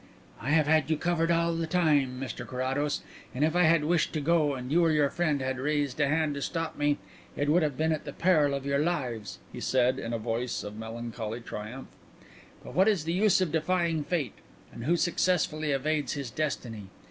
"I 0.41 0.49
have 0.49 0.65
had 0.65 0.89
you 0.89 0.97
covered 0.97 1.29
all 1.29 1.53
the 1.53 1.67
time, 1.67 2.19
Mr 2.19 2.43
Carrados, 2.43 3.03
and 3.35 3.45
if 3.45 3.55
I 3.55 3.65
had 3.65 3.83
wished 3.83 4.13
to 4.13 4.19
go 4.19 4.55
and 4.55 4.71
you 4.71 4.83
or 4.83 4.89
your 4.91 5.11
friend 5.11 5.39
had 5.41 5.59
raised 5.59 5.99
a 5.99 6.07
hand 6.07 6.33
to 6.33 6.41
stop 6.41 6.75
me, 6.75 6.97
it 7.35 7.49
would 7.49 7.61
have 7.61 7.77
been 7.77 7.91
at 7.91 8.05
the 8.05 8.11
peril 8.11 8.55
of 8.55 8.65
your 8.65 8.79
lives," 8.79 9.37
he 9.51 9.59
said, 9.59 9.99
in 9.99 10.11
a 10.11 10.17
voice 10.17 10.63
of 10.63 10.75
melancholy 10.75 11.39
triumph. 11.39 11.89
"But 12.63 12.73
what 12.73 12.87
is 12.87 13.03
the 13.03 13.13
use 13.13 13.41
of 13.41 13.51
defying 13.51 14.03
fate, 14.03 14.39
and 14.73 14.85
who 14.85 14.97
successfully 14.97 15.69
evades 15.69 16.13
his 16.13 16.31
destiny? 16.31 16.87